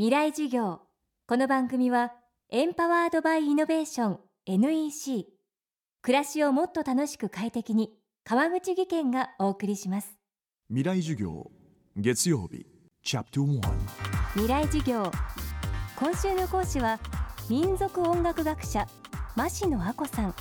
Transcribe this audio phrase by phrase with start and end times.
[0.00, 0.80] 未来授業。
[1.26, 2.14] この番組は
[2.48, 5.26] エンパワードバイイノベーション NEC
[6.00, 7.90] 暮らしをもっと楽しく快適に
[8.24, 10.16] 川口義賢がお送りします。
[10.70, 11.50] 未来授業
[11.96, 12.64] 月曜日
[13.02, 13.60] チャプト1
[14.32, 15.12] 未来授業。
[15.96, 16.98] 今週の講師は
[17.50, 18.86] 民族音楽学者
[19.36, 20.34] 増野亜子さん。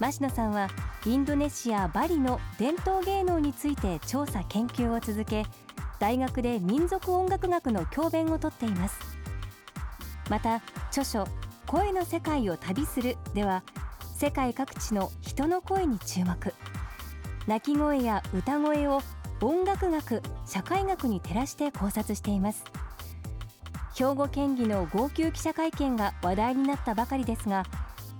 [0.00, 0.68] 増野さんは
[1.06, 5.44] インドネシア・バリの伝統芸能について調査研究を続け
[5.98, 8.98] 大学で民族音楽学の教鞭をとっています。
[10.28, 10.56] また
[10.88, 11.26] 著書
[11.66, 13.62] 「声の世界を旅する」では
[14.16, 16.54] 世界各地の人の声に注目。
[17.46, 19.00] 鳴き声や歌声を
[19.40, 22.64] 音楽学社会学に照らして考察しています。
[23.94, 27.64] 兵庫県議の号泣記者会見が話題になったばかりですが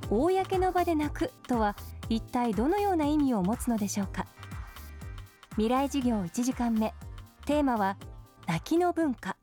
[0.08, 1.76] 公の場で泣くとは
[2.08, 4.26] 一体どのような意味を持つのでしょうか。
[5.50, 6.94] 未来授業1時間目。
[7.46, 7.96] テーマは
[8.48, 9.36] 泣きの文化。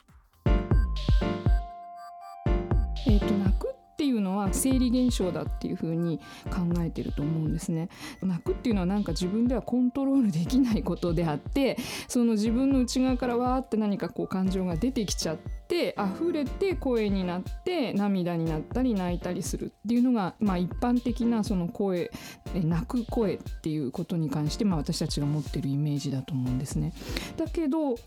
[4.03, 6.19] っていうのは生理現象だっていうふうに
[6.51, 7.87] 考えてると思うんですね
[8.21, 11.77] 泣くっていうのはなんか自分ではコントロールできないことであって
[12.09, 15.37] その自分の内側からわーって何かこう感情が出てきちゃっ
[15.69, 22.11] て溢れて声になって涙になったり泣いたりするっていうのが、まあ、一般的なその声
[22.53, 26.91] 泣く声っていうことに関して、まあ、私たちが持ってるイメージだと思うんですね。
[27.37, 27.97] だけど本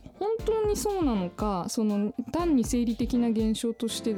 [0.44, 4.14] 当にそうなのかその単に生理的な現象として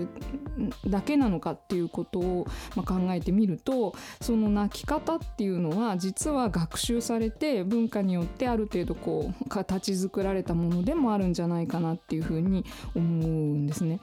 [0.89, 14.01] だけなのかっていうことを、まあ、考えてみるとその泣き方っていうのは実は学習されて文化によってある程度こう形作られたものでもあるんじゃないかなっていうふうに思うんですね。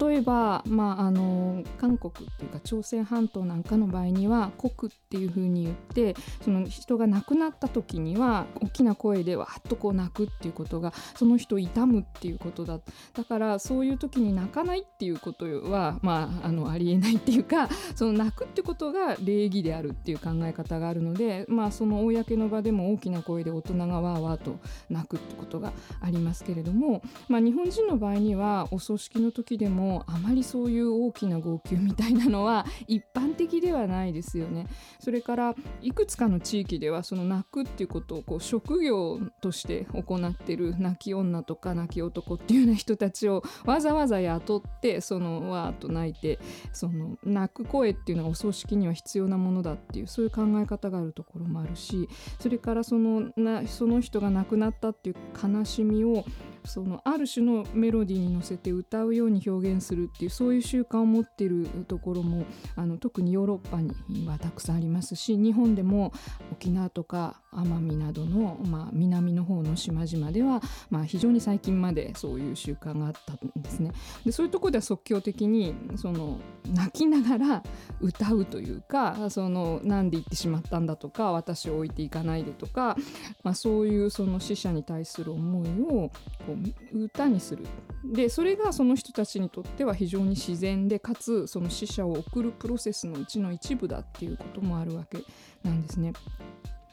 [0.00, 12.80] 例えば、まあ、あの韓国っていうか朝鮮半島なんかの場合には国っていうふうに言ってその人が亡くなった時には大きな声でわっとこう泣くっていうことがその人を悼むっていうことだ
[13.14, 34.66] だからそういう時に泣かないっていうことは、まあ、あのありえないっていうかその泣くってことが礼儀であるっていう考え方があるので、まあ、その公の場でも大きな声で大人がわーわーと泣くってことがありますけれども、まあ、日本人の場合にはお葬式の時でもあまりそういう大きな号泣みたいなのは 一般的ではないですよね。
[35.00, 46.38] それからいくつかの地域ではその泣くっていうことをこう職業として行ってる泣き女とか泣き男っていうような人たちをわざわざ雇ってそのわーっと泣いて
[46.72, 52.08] その泣く声っていうのはお葬式には必要なものだっていうそういう考え方があるところもあるし
[52.38, 56.24] それからそのなその人が亡くなったっていう悲しみを
[56.64, 62.44] そのある種のメロディーに乗せて歌うように表現するっていうそういう習慣を持っているところも
[62.76, 66.12] あの特にヨーロッパにはたくさんありますし日本でも
[66.52, 73.92] 沖縄とか奄美などの、まあ、南の方の島々では、まあ、非常に最近までそういう習慣があったんですね。
[74.24, 76.38] でそういうところでは即興的にその
[76.72, 77.62] 泣きながら
[78.00, 82.96] 歌うというかそのなんで言ってしまったんだとか私を置いていかないでとか、
[83.42, 86.10] まあ、そういうその死者に対する思いを
[86.46, 86.51] こう
[86.92, 87.64] 歌にする
[88.04, 95.18] でそれがその人たちにとっては非常に自然でかつその死者を送るプロセスのうちの一部だっていうこともあるわけ
[95.62, 96.12] なんですね。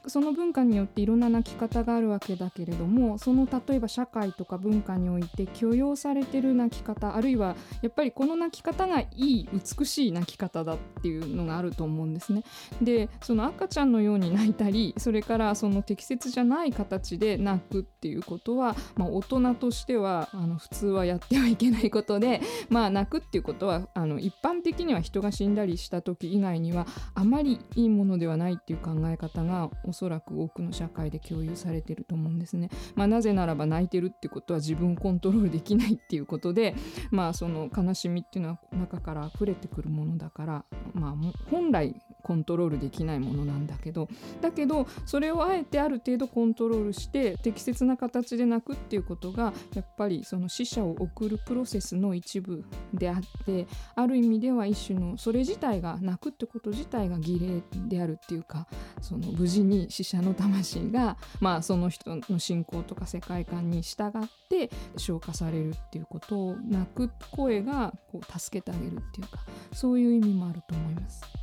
[0.07, 12.43] その文化によっていろんな泣き方があるわけだけれどもその例えば社会とか文化において許容されてる泣き方あるいはやっぱりこの泣き方がいい美しい泣き方だっていうのがあると思うんですね。
[12.81, 32.69] でその赤ちゃんのように泣いたりそれからその適切じゃない形で泣くっていうことは、まあ、大人としてはあの普通はやってはいけないことで、まあ、泣くっていうことはあの一般的には人が死んだりした時以外にはあまりいいものではないっていう考え方がおそらく多くの社会で共有されてると思うんですね。
[32.95, 36.73] まあ、なぜならば泣いてるってことは自分をコントロールできないっていうことで、
[37.11, 41.15] まあ、その悲しみっていうのは中から溢れてくるものだから、まあ、
[41.51, 44.07] 本来コントロールできないものなんだけど
[44.39, 52.63] だけどそれをあえてある程度コントロールして適切な形で泣くっていうことがやっぱりその死者を送るプロセスの一部
[52.93, 53.65] であって
[53.95, 58.67] ある意味では一種のそれ自体が泣くってこと自体が儀礼であるっていうか
[59.01, 69.39] その無事に死者の魂が、まあ、その人の信仰とか世界観に従って消化されるっていうことを泣く声がこう助けてあげるっていうか
[69.73, 71.38] そういう意味もあると思います。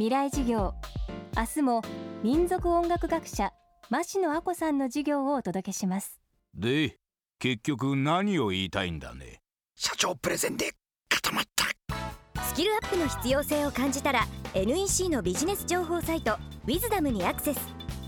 [0.00, 0.72] 未来授業。
[1.36, 1.82] 明日も
[2.22, 3.52] 民族音楽学者
[3.90, 6.22] 増野亜子さんの授業をお届けします。
[6.54, 6.96] で
[7.38, 9.42] 結局何を言いたいんだね？
[9.76, 10.72] 社長プレゼンで
[11.10, 11.66] 固まった。
[12.44, 17.60] スキルアップの必要性を感じたら NEC のビジネス情報サイト「ウィズダムにアクセス。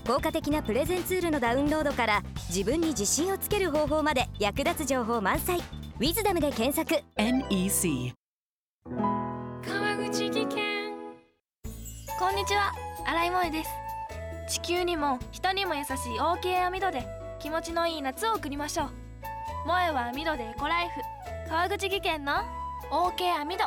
[0.07, 5.59] 効果的なプレゼンツールのダウンロードから自分に自信をつける方法まで役立つ情報満載
[5.99, 7.03] 「ウィズダムで検索。
[7.17, 8.15] NEC
[12.33, 12.73] んにちは。
[13.05, 13.69] 新井萌です。
[14.49, 17.05] 地球にも人にも優しい OK 網戸で
[17.39, 18.89] 気持ちのいい夏を送りましょう。
[19.65, 21.01] 萌えは網戸でエコライフ。
[21.47, 22.33] 川口技研の
[22.89, 23.63] OK 網戸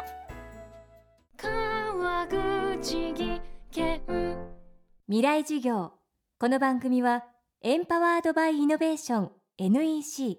[1.36, 3.40] 川口技
[3.70, 4.02] 研。
[5.06, 5.92] 未来授業。
[6.40, 7.24] この番組は
[7.62, 10.38] エンパワードバイイノベーション NEC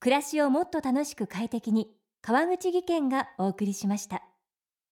[0.00, 1.90] 暮らしをもっと楽しく快適に
[2.22, 4.22] 川口義賢がお送りしました。